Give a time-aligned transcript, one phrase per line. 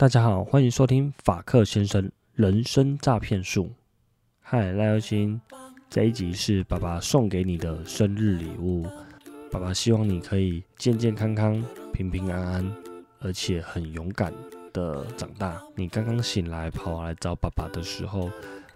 [0.00, 3.70] 大家好，欢迎收听法克先生人生诈骗术。
[4.40, 5.38] 嗨，赖优心，
[5.90, 8.86] 这一集是爸爸送给你的生日礼物。
[9.52, 12.76] 爸爸希望你可以健健康康、平平安安，
[13.18, 14.32] 而且很勇敢
[14.72, 15.62] 的长大。
[15.76, 18.30] 你刚刚醒来跑来找爸爸的时候，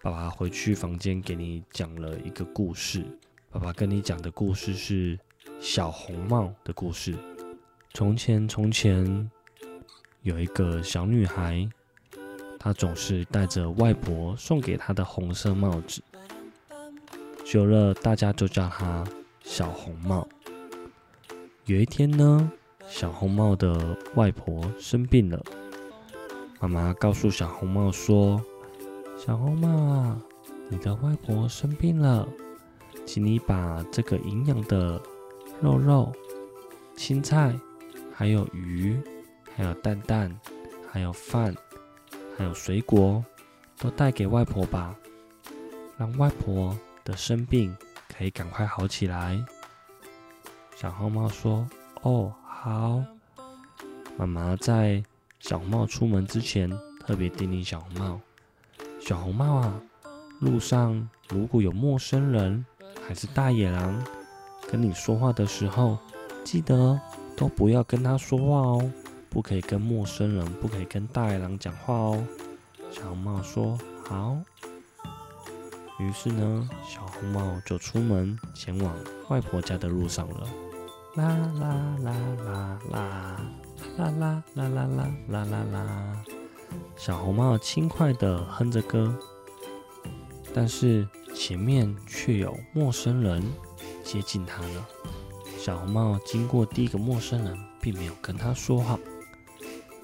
[0.00, 3.04] 爸爸回去房间给你讲了一个故事。
[3.50, 5.18] 爸爸跟你讲的故事是
[5.60, 7.14] 小红帽的故事。
[7.92, 9.30] 从前，从前。
[10.22, 11.66] 有一个小女孩，
[12.58, 16.02] 她总是戴着外婆送给她的红色帽子，
[17.42, 19.02] 久了大家就叫她
[19.42, 20.28] 小红帽。
[21.64, 22.52] 有一天呢，
[22.86, 25.42] 小红帽的外婆生病了，
[26.60, 28.44] 妈妈告诉小红帽说
[29.16, 30.20] ：“小红帽啊，
[30.68, 32.28] 你的外婆生病了，
[33.06, 35.00] 请你把这个营养的
[35.62, 36.12] 肉肉、
[36.94, 37.58] 青菜
[38.12, 39.00] 还有鱼。”
[39.56, 40.34] 还有蛋蛋，
[40.90, 41.54] 还有饭，
[42.36, 43.24] 还有水果，
[43.78, 44.94] 都带给外婆吧，
[45.98, 47.76] 让外婆的生病
[48.16, 49.38] 可以赶快好起来。
[50.74, 51.68] 小红帽说
[52.02, 53.02] ：“哦，好。”
[54.16, 55.02] 妈妈在
[55.38, 58.20] 小红帽出门之前特别叮咛小红帽
[59.00, 59.80] ：“小红帽啊，
[60.40, 62.64] 路上如果有陌生人
[63.06, 64.02] 还是大野狼
[64.70, 65.98] 跟你说话的时候，
[66.44, 66.98] 记得
[67.36, 68.92] 都不要跟他说话哦。”
[69.30, 72.22] 不可以跟陌生人，不可以跟大野狼讲话哦。
[72.90, 74.36] 小红帽说：“好。”
[76.00, 78.92] 于是呢，小红帽就出门前往
[79.28, 80.48] 外婆家的路上了。
[81.14, 83.40] 啦啦啦啦啦
[83.98, 84.88] 啦啦啦啦
[85.28, 86.24] 啦啦啦啦！
[86.96, 89.14] 小红帽轻快地哼着歌，
[90.54, 93.42] 但是前面却有陌生人
[94.02, 94.88] 接近他了。
[95.58, 98.98] 小红帽经过第一个陌生人，并没有跟他说话。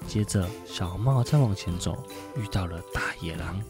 [0.05, 1.97] 接着，小红帽再往前走，
[2.35, 3.61] 遇到了大野狼。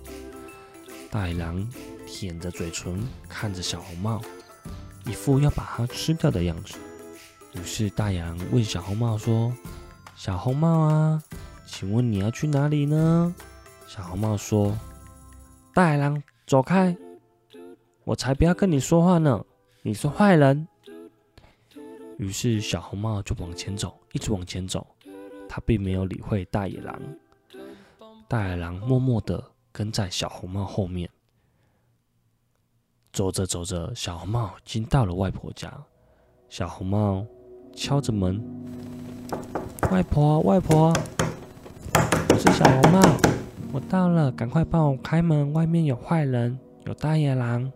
[1.10, 1.68] 大野狼
[2.06, 4.22] 舔着嘴唇看着小红帽，
[5.06, 6.78] 一副要把它吃掉的样子。
[7.54, 9.52] 于是，大野狼问小红帽说
[10.16, 11.24] ：“小红帽啊，
[11.66, 13.34] 请问你要去哪里呢？”
[13.88, 14.78] 小红帽说
[15.74, 16.96] ：“大野狼，走开！
[18.04, 19.44] 我才不要跟你说话呢，
[19.82, 20.68] 你是坏人。”
[22.20, 24.86] 于是，小红帽就往前走，一直往前走。
[25.58, 27.02] 他并没有理会大野狼，
[28.28, 31.10] 大野狼默默地跟在小红帽后面。
[33.12, 35.74] 走着走着，小红帽已经到了外婆家。
[36.48, 37.26] 小红帽
[37.76, 38.40] 敲着门
[39.92, 40.94] ：“外婆，外婆，
[42.30, 43.02] 我是小红帽，
[43.74, 47.72] 我到了，赶快帮我开门，外面有坏人，有大野狼。”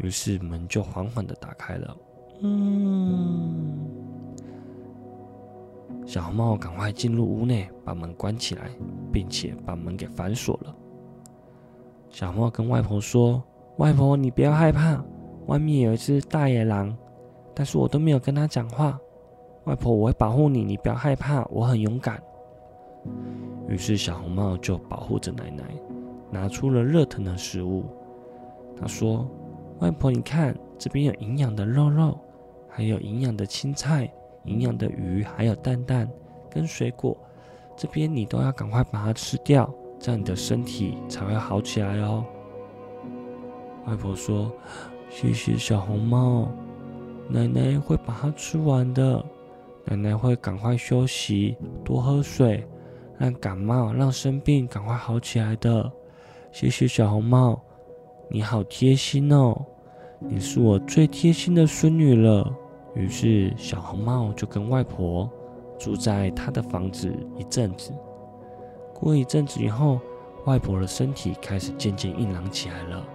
[0.00, 1.94] 于是门就缓缓地打开了。
[2.40, 3.84] 嗯。
[6.08, 8.70] 小红帽赶快进入屋内，把门关起来，
[9.12, 10.74] 并且把门给反锁了。
[12.08, 13.42] 小红帽跟外婆说
[13.76, 15.04] ：“外婆，你不要害怕，
[15.48, 16.96] 外面有一只大野狼，
[17.54, 18.98] 但是我都没有跟他讲话。
[19.64, 22.18] 外婆，我会保护你，你不要害怕，我很勇敢。”
[23.68, 25.62] 于是小红帽就保护着奶奶，
[26.30, 27.84] 拿出了热腾的食物。
[28.80, 29.28] 他说
[29.80, 32.18] ：“外婆，你看，这边有营养的肉肉，
[32.66, 34.10] 还有营养的青菜。”
[34.48, 36.08] 营养的鱼，还有蛋蛋
[36.50, 37.16] 跟水果，
[37.76, 42.24] 这边你都要赶快把它吃掉，这样你的身体才会好起来哦。
[43.86, 44.50] 外婆说
[45.08, 46.50] ：“谢谢小红帽，
[47.28, 49.24] 奶奶会把它吃完的。
[49.84, 52.66] 奶奶会赶快休息，多喝水，
[53.16, 55.90] 让感冒、让生病赶快好起来的。
[56.52, 57.58] 谢谢小红帽，
[58.28, 59.58] 你好贴心哦，
[60.18, 62.54] 你是我最贴心的孙女了。”
[62.98, 65.30] 于是，小红帽就跟外婆
[65.78, 67.92] 住在她的房子一阵子。
[68.92, 70.00] 过一阵子以后，
[70.46, 73.06] 外婆的身体开始渐渐硬朗起来了。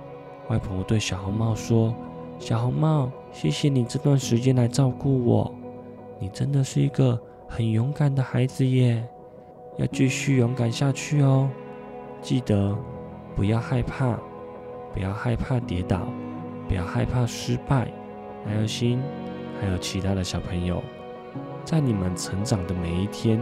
[0.48, 1.94] 外婆对小红帽说
[2.40, 5.54] ：“小红帽，谢谢你这段时间来照顾我，
[6.18, 7.20] 你真的是一个
[7.50, 9.06] 很勇敢的孩子耶！
[9.78, 11.50] 要继续勇敢下去哦，
[12.22, 12.78] 记得
[13.36, 14.18] 不要害怕，
[14.94, 16.08] 不要害怕跌倒，
[16.70, 17.92] 不要害怕失败，
[18.46, 19.02] 还有心。”
[19.64, 20.84] 还有其他的小朋友，
[21.64, 23.40] 在你们成长的每一天，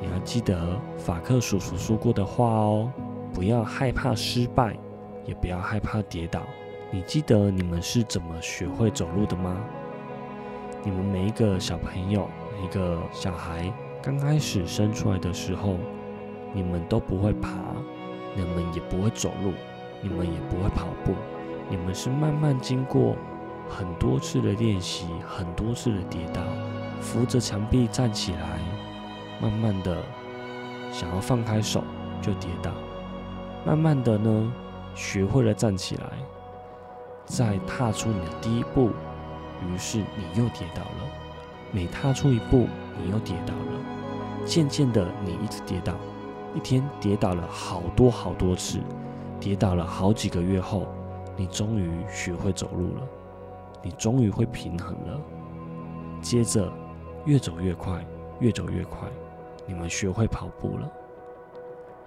[0.00, 2.90] 你要记得法克叔叔说过的话哦，
[3.32, 4.76] 不要害怕失败，
[5.24, 6.40] 也不要害怕跌倒。
[6.90, 9.56] 你记得你们是怎么学会走路的吗？
[10.82, 12.28] 你们每一个小朋友，
[12.58, 13.72] 每一个小孩
[14.02, 15.76] 刚开始生出来的时候，
[16.52, 17.48] 你们都不会爬，
[18.34, 19.52] 你们也不会走路，
[20.02, 21.12] 你们也不会跑步，
[21.70, 23.14] 你们是慢慢经过。
[23.68, 26.40] 很多次的练习，很多次的跌倒，
[27.00, 28.60] 扶着墙壁站起来，
[29.40, 30.02] 慢慢的
[30.92, 31.82] 想要放开手
[32.22, 32.70] 就跌倒。
[33.66, 34.52] 慢慢的呢，
[34.94, 36.04] 学会了站起来，
[37.24, 38.90] 再踏出你的第一步，
[39.66, 41.10] 于是你又跌倒了。
[41.72, 42.68] 每踏出一步，
[43.02, 44.44] 你又跌倒了。
[44.44, 45.94] 渐渐的，你一直跌倒，
[46.54, 48.78] 一天跌倒了好多好多次，
[49.40, 50.86] 跌倒了好几个月后，
[51.34, 53.08] 你终于学会走路了，
[53.84, 55.20] 你终于会平衡了。
[56.20, 56.72] 接着，
[57.26, 58.04] 越走越快，
[58.40, 59.06] 越走越快，
[59.66, 60.90] 你们学会跑步了。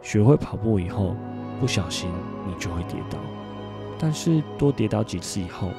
[0.01, 1.15] 学会跑步以后，
[1.59, 2.09] 不小心
[2.45, 3.17] 你就会跌倒，
[3.99, 5.69] 但是多跌倒几次以后，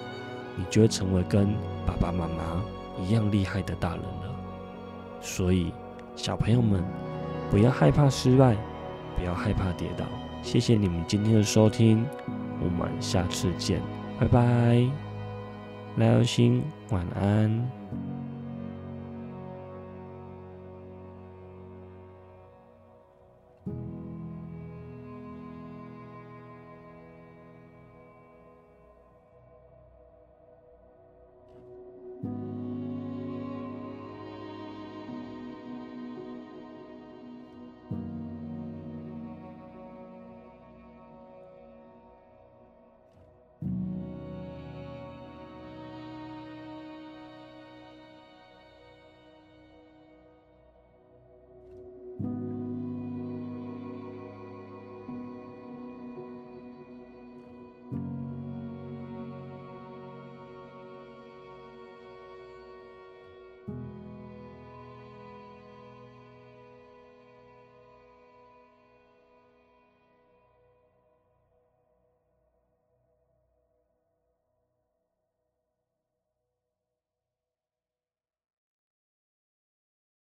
[0.57, 1.49] 你就会成为跟
[1.85, 2.63] 爸爸妈妈
[3.01, 4.35] 一样厉害的大人了。
[5.21, 5.73] 所以，
[6.15, 6.85] 小朋友们
[7.51, 8.57] 不要害怕失败，
[9.17, 10.05] 不要害怕跌倒。
[10.43, 12.07] 谢谢你们今天的收听，
[12.61, 13.81] 我们下次见，
[14.21, 15.08] 拜拜。
[15.97, 17.78] 来欧星晚安。